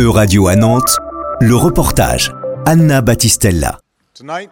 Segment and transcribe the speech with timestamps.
[0.00, 0.98] Euradio à Nantes,
[1.40, 2.32] le reportage
[2.66, 3.78] Anna Battistella.
[4.12, 4.50] Tonight,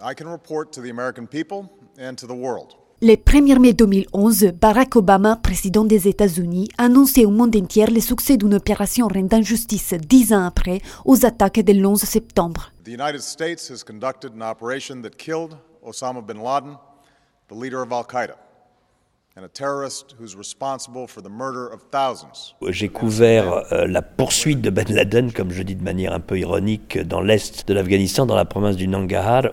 [0.00, 1.68] I can report to the American people
[2.00, 2.68] and to the world.
[3.02, 8.38] Le 1er mai 2011, Barack Obama, président des États-Unis, annonçait au monde entier le succès
[8.38, 12.72] d'une opération rendant justice dix ans après aux attaques du 11 septembre.
[12.84, 16.78] The United States has conducted an operation that killed Osama bin Laden,
[17.48, 18.04] the leader of Al
[22.68, 26.38] J'ai couvert euh, la poursuite de Ben Laden, comme je dis de manière un peu
[26.38, 29.52] ironique, dans l'est de l'Afghanistan, dans la province du Nangarhar,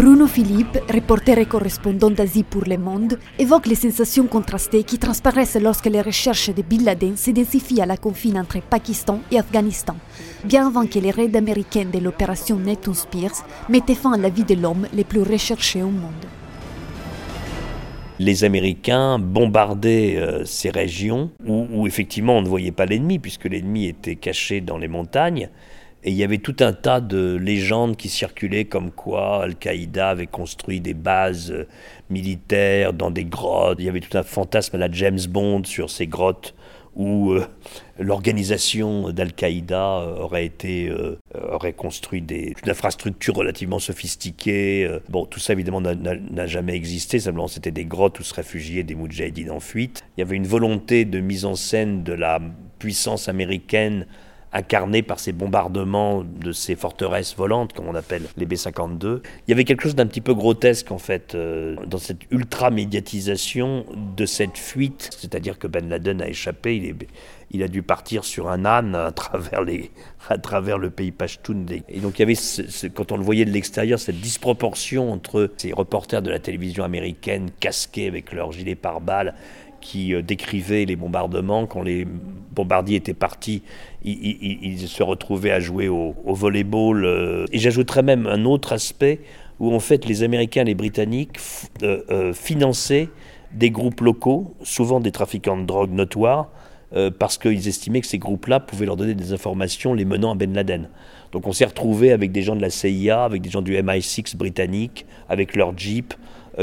[0.00, 5.58] Bruno Philippe, reporter et correspondant d'Asie pour Le Monde, évoque les sensations contrastées qui transparaissent
[5.60, 9.96] lorsque les recherches de Bin Laden s'intensifient à la confine entre Pakistan et Afghanistan,
[10.44, 14.44] bien avant que les raids américains de l'opération Neptune Spears mettaient fin à la vie
[14.44, 16.39] de l'homme le plus recherché au monde.
[18.20, 23.46] Les Américains bombardaient euh, ces régions où, où effectivement on ne voyait pas l'ennemi, puisque
[23.46, 25.48] l'ennemi était caché dans les montagnes.
[26.04, 30.26] Et il y avait tout un tas de légendes qui circulaient comme quoi Al-Qaïda avait
[30.26, 31.66] construit des bases euh,
[32.10, 33.78] militaires dans des grottes.
[33.78, 36.54] Il y avait tout un fantasme à la James Bond sur ces grottes
[36.96, 37.46] où euh,
[37.98, 40.92] l'organisation d'Al-Qaïda euh, aurait été
[41.34, 44.88] aurait construit des, une infrastructure relativement sophistiquée.
[45.08, 47.18] Bon, tout ça évidemment n'a jamais existé.
[47.18, 50.02] Simplement, c'était des grottes où se réfugiaient des moudjahidines en fuite.
[50.16, 52.40] Il y avait une volonté de mise en scène de la
[52.78, 54.06] puissance américaine
[54.52, 59.20] incarné par ces bombardements de ces forteresses volantes, comme on appelle les B-52.
[59.46, 63.86] Il y avait quelque chose d'un petit peu grotesque, en fait, euh, dans cette ultra-médiatisation
[64.16, 65.10] de cette fuite.
[65.18, 66.94] C'est-à-dire que Ben Laden a échappé,
[67.52, 69.62] il, a dû partir sur un âne à travers,
[70.78, 71.66] le pays Pashtun.
[71.88, 75.72] Et donc il y avait, quand on le voyait de l'extérieur, cette disproportion entre ces
[75.72, 79.34] reporters de la télévision américaine casqués avec leurs gilets pare-balles
[79.80, 81.66] qui euh, décrivait les bombardements.
[81.66, 82.06] Quand les
[82.54, 83.62] bombardiers étaient partis,
[84.04, 87.04] ils, se retrouvaient à jouer au, au volleyball.
[87.04, 87.46] Euh.
[87.52, 89.20] Et j'ajouterais même un autre aspect
[89.58, 91.38] où en fait les Américains et les Britanniques
[91.82, 93.08] euh, finançaient
[93.52, 96.48] des groupes locaux, souvent des trafiquants de drogue notoires,
[97.20, 100.52] parce qu'ils estimaient que ces groupes-là pouvaient leur donner des informations les menant à Ben
[100.52, 100.88] Laden.
[101.30, 104.36] Donc on s'est retrouvé avec des gens de la CIA, avec des gens du MI6
[104.36, 106.16] britannique, avec leurs jeeps,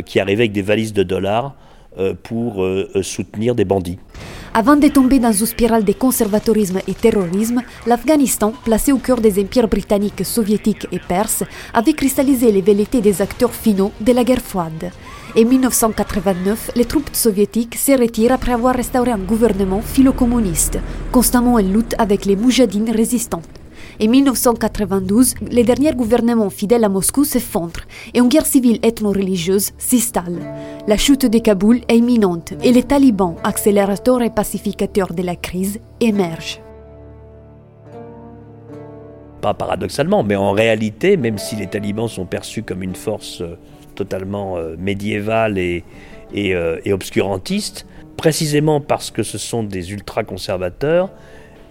[0.06, 1.56] qui arrivaient avec des valises de dollars
[2.24, 4.00] pour euh, euh, soutenir des bandits.
[4.54, 9.40] Avant de tomber dans une spirale de conservatorisme et terrorisme, l'Afghanistan, placé au cœur des
[9.42, 11.44] empires britanniques, soviétiques et perses,
[11.74, 14.92] avait cristallisé les velléités des acteurs finaux de la guerre froide.
[15.38, 20.80] En 1989, les troupes soviétiques se retirent après avoir restauré un gouvernement philo-communiste,
[21.12, 23.44] constamment en lutte avec les moujadines résistants.
[24.00, 27.82] En 1992, les derniers gouvernements fidèles à Moscou s'effondrent
[28.14, 30.38] et une guerre civile ethno-religieuse s'installe.
[30.88, 35.80] La chute de Kaboul est imminente et les talibans, accélérateurs et pacificateurs de la crise,
[36.00, 36.62] émergent.
[39.42, 43.58] Pas paradoxalement, mais en réalité, même si les talibans sont perçus comme une force euh,
[43.96, 45.84] totalement euh, médiévale et,
[46.36, 51.10] euh, et obscurantiste, précisément parce que ce sont des ultra-conservateurs,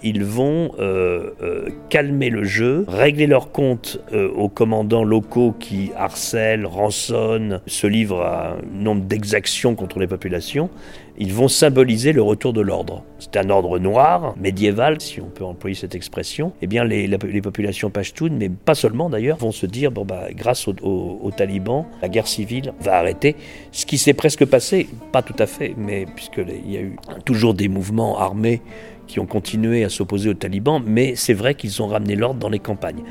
[0.06, 5.90] ils vont euh, euh, calmer le jeu, régler leur compte euh, aux commandants locaux qui
[5.96, 10.70] harcèlent, rançonnent, se livrent à un nombre d'exactions contre les populations.
[11.18, 13.02] Ils vont symboliser le retour de l'ordre.
[13.18, 16.52] C'est un ordre noir, médiéval, si on peut employer cette expression.
[16.60, 17.08] Eh bien, les,
[17.40, 22.08] populations pashtunes, mais pas seulement d'ailleurs, vont se dire bon bah, grâce aux talibans, la
[22.08, 23.36] guerre civile va arrêter.
[23.72, 27.54] Ce qui s'est presque passé, pas tout à fait, mais puisqu'il y a eu toujours
[27.54, 28.60] des mouvements armés
[29.06, 32.48] qui ont continué à s'opposer aux talibans, mais c'est vrai qu'ils ont ramené l'ordre dans
[32.48, 33.02] les campagnes.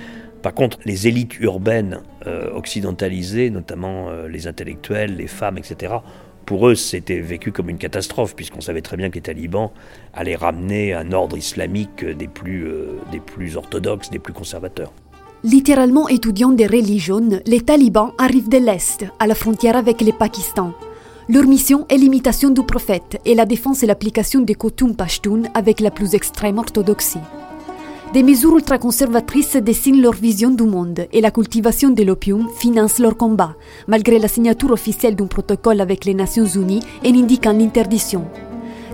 [0.45, 5.95] Par contre, les élites urbaines euh, occidentalisées, notamment euh, les intellectuels, les femmes, etc.,
[6.45, 9.71] pour eux, c'était vécu comme une catastrophe, puisqu'on savait très bien que les talibans
[10.13, 14.93] allaient ramener un ordre islamique des plus, euh, orthodoxes, des plus conservateurs.
[15.43, 20.73] Littéralement étudiants des religions, les talibans arrivent de l'Est, à la frontière avec le Pakistan.
[21.27, 25.79] Leur mission est l'imitation du prophète et la défense et l'application des coutumes pashtuns avec
[25.79, 27.19] la plus extrême orthodoxie.
[28.13, 33.17] Des mesures ultra-conservatrices dessinent leur vision du monde et la cultivation de l'opium finance leur
[33.17, 33.55] combat,
[33.87, 38.25] malgré la signature officielle d'un protocole avec les Nations Unies et indiquant l'interdiction.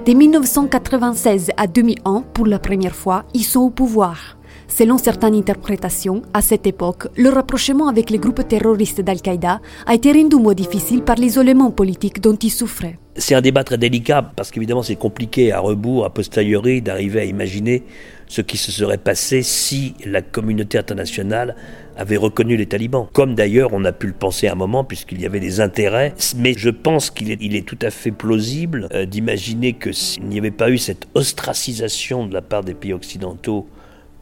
[0.06, 4.38] De 1996 à 2001, pour la première fois, ils sont au pouvoir.
[4.74, 10.14] Selon certaines interprétations, à cette époque, le rapprochement avec les groupes terroristes d'Al-Qaïda a été
[10.14, 12.98] rendu moins difficile par l'isolement politique dont ils souffraient.
[13.18, 17.26] C'est un débat très délicat parce qu'évidemment c'est compliqué à rebours, à posteriori, d'arriver à
[17.26, 17.84] imaginer
[18.28, 21.58] ce qui se serait passé si la communauté internationale
[21.98, 23.08] avait reconnu les talibans.
[23.12, 26.14] Comme d'ailleurs on a pu le penser à un moment puisqu'il y avait des intérêts.
[26.38, 30.38] Mais je pense qu'il est, est tout à fait plausible euh, d'imaginer que s'il n'y
[30.38, 33.68] avait pas eu cette ostracisation de la part des pays occidentaux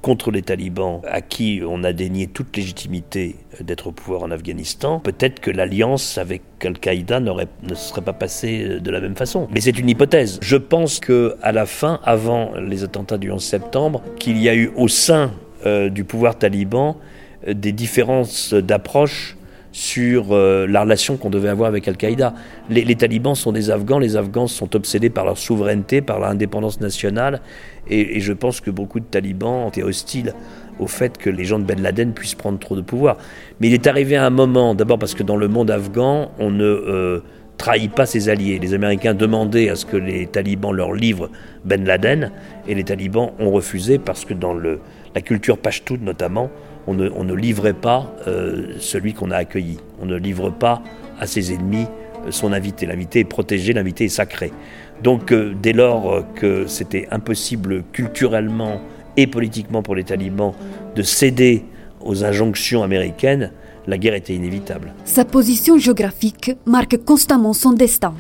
[0.02, 5.00] contre les talibans, à qui on a dénié toute légitimité d'être au pouvoir en Afghanistan,
[5.00, 9.48] peut-être que l'alliance avec Al-Qaïda ne serait pas passée de la même façon.
[9.52, 10.40] Mais c'est une hypothèse.
[10.42, 14.56] Je pense que à la fin, avant les attentats du 11 septembre, qu'il y a
[14.56, 15.32] eu au sein
[15.66, 16.98] euh, du pouvoir taliban
[17.48, 19.36] euh, des différences d'approche
[19.72, 22.34] sur euh, la relation qu'on devait avoir avec Al-Qaïda.
[22.70, 26.80] Les, talibans sont des Afghans, les Afghans sont obsédés par leur souveraineté, par leur indépendance
[26.82, 27.42] nationale,
[27.90, 30.34] et, je pense que beaucoup de talibans étaient hostiles
[30.80, 33.18] au fait que les gens de Ben Laden puissent prendre trop de pouvoir.
[33.60, 36.52] Mais il est arrivé à un moment, d'abord parce que dans le monde afghan, on
[36.52, 37.20] ne euh,
[37.58, 38.60] trahit pas ses alliés.
[38.60, 41.30] Les Américains demandaient à ce que les talibans leur livrent
[41.66, 42.32] Ben Laden,
[42.68, 46.50] et les talibans ont refusé parce que dans la culture pashtoun notamment,
[46.88, 49.78] on ne, livrait pas euh, celui qu'on a accueilli.
[50.02, 50.82] On ne livre pas
[51.20, 51.86] à ses ennemis
[52.26, 52.86] euh, son invité.
[52.86, 54.52] L'invité est protégé, l'invité est sacré.
[55.04, 58.82] Donc euh, dès lors que c'était impossible culturellement
[59.18, 60.54] et politiquement pour les talibans
[60.96, 61.66] de céder
[62.02, 63.52] aux injonctions américaines,
[63.88, 64.94] la guerre était inévitable.
[65.06, 68.14] Sa position géographique marque constamment son destin.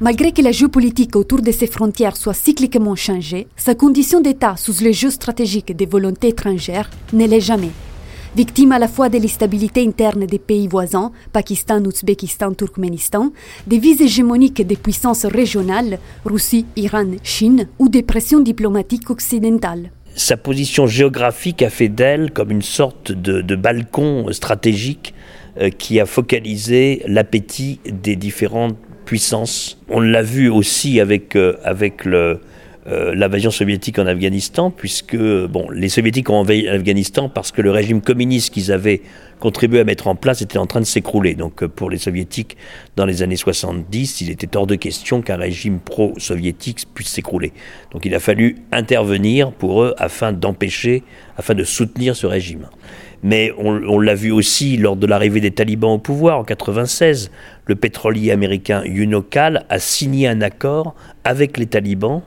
[0.00, 4.84] Malgré que la géopolitique autour de ses frontières soit cycliquement changée, sa condition d'État sous
[4.84, 7.70] le jeu stratégique des volontés étrangères ne l'est jamais.
[8.36, 13.32] Victime à la fois de l'instabilité interne des pays voisins, Pakistan, Ouzbékistan, Turkménistan,
[13.66, 20.38] des vises hégémoniques des puissances régionales, Russie, Iran, Chine, ou des pressions diplomatiques occidentales sa
[20.38, 25.12] position géographique a fait d'elle comme une sorte de, balcon stratégique
[25.60, 29.78] euh, qui a focalisé l'appétit des différentes puissances.
[29.90, 32.40] On l'a vu aussi avec, euh, avec le,
[32.88, 37.72] euh, l'invasion soviétique en Afghanistan, puisque bon, les soviétiques ont envahi l'Afghanistan parce que le
[37.72, 39.02] régime communiste qu'ils avaient
[39.40, 41.34] contribué à mettre en place était en train de s'écrouler.
[41.34, 42.56] Donc euh, pour les soviétiques,
[42.94, 47.52] dans les années 70, il était hors de question qu'un régime pro-soviétique puisse s'écrouler.
[47.90, 51.02] Donc il a fallu intervenir pour eux afin d'empêcher,
[51.36, 52.68] afin de soutenir ce régime.
[53.22, 57.32] Mais on, l'a vu aussi lors de l'arrivée des talibans au pouvoir en 96.
[57.64, 60.94] Le pétrolier américain Unokal a signé un accord
[61.24, 62.22] avec les talibans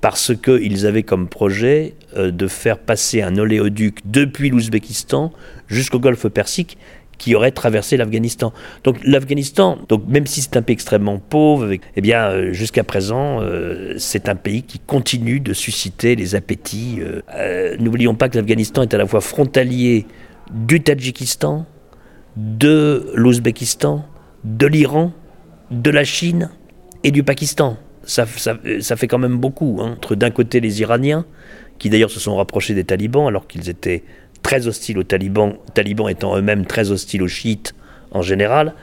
[0.00, 5.32] parce qu'ils avaient comme projet euh, de faire passer un oléoduc depuis l'Ouzbékistan
[5.66, 6.78] jusqu'au golfe Persique
[7.18, 8.52] qui aurait traversé l'Afghanistan.
[8.84, 13.94] Donc l'Afghanistan, même si c'est un pays extrêmement pauvre, eh bien euh, jusqu'à présent euh,
[13.98, 17.00] c'est un pays qui continue de susciter les appétits.
[17.80, 20.06] N'oublions pas que l'Afghanistan est à la fois frontalier
[20.52, 21.66] du Tadjikistan,
[22.36, 24.04] de l'Ouzbékistan,
[24.44, 25.12] de l'Iran,
[25.72, 26.50] de la Chine
[27.02, 27.76] et du Pakistan
[28.08, 29.78] ça, fait quand même beaucoup.
[29.80, 29.92] Hein.
[29.96, 31.24] Entre d'un côté les Iraniens,
[31.78, 34.02] qui d'ailleurs se sont rapprochés des talibans alors qu'ils étaient
[34.42, 37.74] très hostiles aux talibans, talibans étant eux-mêmes très hostiles aux chiites
[38.10, 38.74] en général.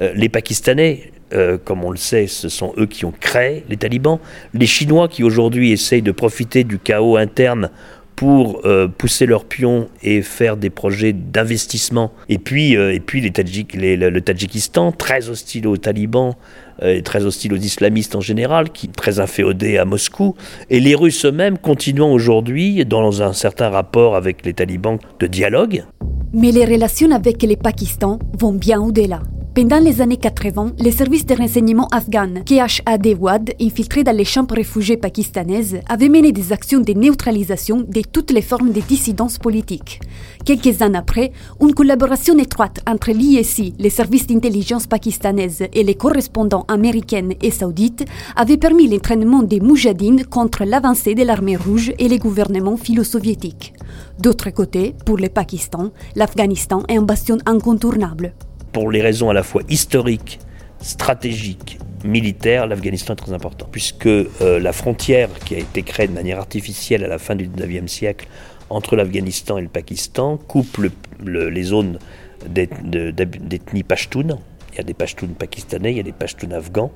[0.00, 3.76] Euh, les Pakistanais, euh, comme on le sait, ce sont eux qui ont créé les
[3.76, 4.18] talibans.
[4.52, 7.70] Les Chinois qui aujourd'hui essayent de profiter du chaos interne
[8.16, 12.12] pour euh, pousser leurs pions et faire des projets d'investissement.
[12.28, 16.34] Et puis, et puis les le Tadjikistan, très hostile aux talibans,
[16.82, 20.34] euh, très hostile aux islamistes en général, qui très inféodé à Moscou,
[20.70, 25.84] et les Russes eux-mêmes continuant aujourd'hui, dans un certain rapport avec les talibans, de dialogue.
[26.32, 29.20] Mais les relations avec les Pakistan vont bien au-delà.
[29.54, 34.96] Pendant les années 80, les services de renseignement afghans KHAD-WAD, infiltrés dans les champs réfugiés
[34.96, 40.00] pakistanaises, avaient mené des actions de neutralisation de toutes les formes de dissidence politique.
[40.44, 46.64] Quelques années après, une collaboration étroite entre l'ISI, les services d'intelligence pakistanaises et les correspondants
[46.66, 52.18] américains et saudites avait permis l'entraînement des moujadines contre l'avancée de l'armée rouge et les
[52.18, 53.72] gouvernements philo-soviétiques.
[54.18, 58.34] D'autre côté, pour le Pakistan, l'Afghanistan est un bastion incontournable
[58.74, 60.40] pour les raisons à la fois historiques,
[60.80, 63.66] stratégiques, militaires, l'Afghanistan est très important.
[63.70, 67.48] Puisque euh, la frontière qui a été créée de manière artificielle à la fin du
[67.48, 68.26] 19e siècle
[68.68, 70.78] entre l'Afghanistan et le Pakistan coupe
[71.24, 71.98] les zones
[72.46, 74.38] d'ethnie pashtoun.
[74.72, 76.90] Il y a des pashtuns pakistanais, il y a des pashtuns afghans.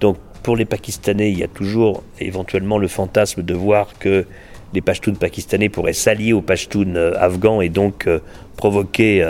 [0.00, 4.24] Donc pour les Pakistanais, il y a toujours éventuellement le fantasme de voir que
[4.72, 8.20] les pashtuns pakistanais pourraient s'allier aux pashtuns euh, afghans et donc euh,
[8.56, 9.22] provoquer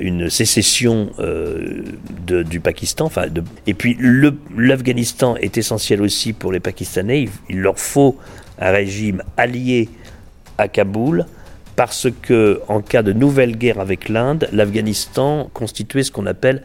[0.00, 1.82] une sécession euh,
[2.26, 3.10] du Pakistan.
[3.66, 3.96] Et puis
[4.56, 7.28] l'Afghanistan est essentiel aussi pour les Pakistanais.
[7.48, 8.16] Il, leur faut
[8.58, 9.88] un régime allié
[10.58, 11.24] à Kaboul
[11.76, 16.62] parce que en cas de nouvelle guerre avec l'Inde, l'Afghanistan constituait ce qu'on appelle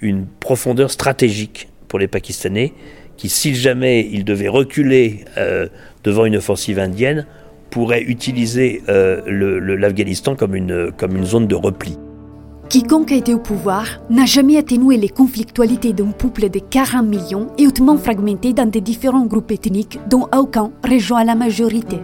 [0.00, 2.74] une profondeur stratégique pour les Pakistanais,
[3.16, 5.68] qui, si jamais ils devaient reculer euh,
[6.04, 7.26] devant une offensive indienne,
[7.70, 11.96] pourraient utiliser euh, l'Afghanistan comme une zone de repli.
[12.68, 17.46] Quiconque a été au pouvoir n'a jamais atténué les conflictualités d'un peuple de 40 millions
[17.56, 21.96] et hautement fragmenté dans des différents groupes ethniques dont aucun rejoint la majorité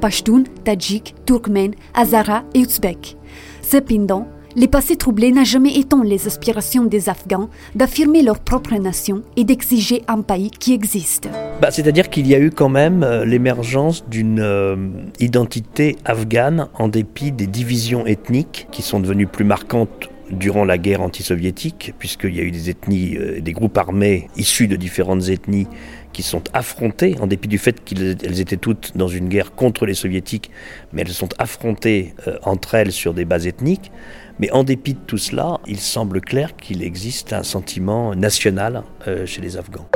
[0.00, 3.16] Pashtun, Tadjik, Turkmène, Hazara et Ouzbek.
[3.62, 9.22] Cependant, les passés troublés n'a jamais éteint les aspirations des Afghans d'affirmer leur propre nation
[9.36, 11.28] et d'exiger un pays qui existe.
[11.60, 14.76] Bah, C'est-à-dire qu'il y a eu quand même euh, l'émergence d'une euh,
[15.18, 21.00] identité afghane en dépit des divisions ethniques qui sont devenues plus marquantes durant la guerre
[21.00, 25.66] anti-soviétique, puisqu'il y a eu des ethnies, euh, des groupes armés issus de différentes ethnies
[26.12, 29.94] qui sont affrontées, en dépit du fait qu'elles étaient toutes dans une guerre contre les
[29.94, 30.50] soviétiques,
[30.92, 33.90] mais elles sont affrontées entre elles sur des bases ethniques.
[34.38, 39.26] Mais en dépit de tout cela, il semble clair qu'il existe un sentiment national euh,
[39.26, 39.88] chez les Afghans.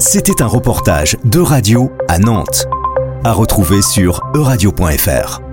[0.00, 2.66] C'était un reportage de radio à Nantes,
[3.24, 5.47] à retrouver sur euradio.fr.